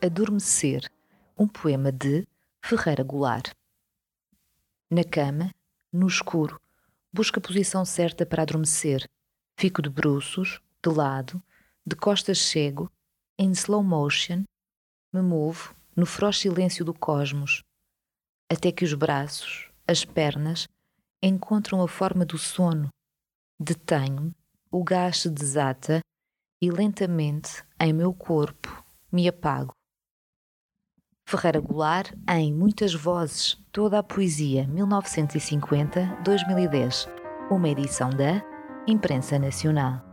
[0.00, 0.88] Adormecer,
[1.36, 2.24] um poema de
[2.62, 3.50] Ferreira Goulart.
[4.88, 5.52] Na cama,
[5.92, 6.60] no escuro,
[7.12, 9.10] busco a posição certa para adormecer.
[9.58, 11.42] Fico de bruços, de lado,
[11.84, 12.88] de costas cego,
[13.36, 14.44] em slow motion,
[15.12, 17.64] me movo no feroz silêncio do cosmos,
[18.48, 20.68] até que os braços, as pernas,
[21.20, 22.88] encontram a forma do sono.
[23.58, 24.32] Detenho-me,
[24.70, 26.00] o gás se desata
[26.62, 29.76] e lentamente, em meu corpo, me apago.
[31.28, 37.06] Ferreira Goulart em Muitas Vozes, toda a poesia 1950-2010,
[37.50, 38.42] uma edição da
[38.86, 40.07] Imprensa Nacional.